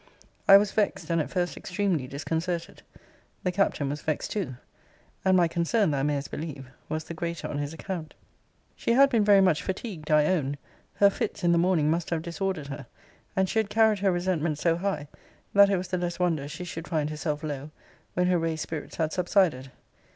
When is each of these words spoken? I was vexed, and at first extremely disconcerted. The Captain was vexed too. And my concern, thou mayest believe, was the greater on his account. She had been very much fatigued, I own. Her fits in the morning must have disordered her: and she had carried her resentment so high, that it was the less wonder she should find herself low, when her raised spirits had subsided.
I 0.47 0.57
was 0.57 0.71
vexed, 0.71 1.11
and 1.11 1.21
at 1.21 1.29
first 1.29 1.55
extremely 1.55 2.07
disconcerted. 2.07 2.81
The 3.43 3.51
Captain 3.51 3.87
was 3.89 4.01
vexed 4.01 4.31
too. 4.31 4.55
And 5.23 5.37
my 5.37 5.47
concern, 5.47 5.91
thou 5.91 6.01
mayest 6.01 6.31
believe, 6.31 6.65
was 6.89 7.03
the 7.03 7.13
greater 7.13 7.47
on 7.47 7.59
his 7.59 7.71
account. 7.71 8.15
She 8.75 8.93
had 8.93 9.11
been 9.11 9.23
very 9.23 9.41
much 9.41 9.61
fatigued, 9.61 10.09
I 10.09 10.25
own. 10.25 10.57
Her 10.95 11.11
fits 11.11 11.43
in 11.43 11.51
the 11.51 11.59
morning 11.59 11.91
must 11.91 12.09
have 12.09 12.23
disordered 12.23 12.65
her: 12.69 12.87
and 13.35 13.47
she 13.47 13.59
had 13.59 13.69
carried 13.69 13.99
her 13.99 14.11
resentment 14.11 14.57
so 14.57 14.75
high, 14.77 15.07
that 15.53 15.69
it 15.69 15.77
was 15.77 15.89
the 15.89 15.99
less 15.99 16.17
wonder 16.17 16.47
she 16.47 16.63
should 16.63 16.87
find 16.87 17.11
herself 17.11 17.43
low, 17.43 17.69
when 18.15 18.25
her 18.25 18.39
raised 18.39 18.63
spirits 18.63 18.95
had 18.95 19.13
subsided. 19.13 19.69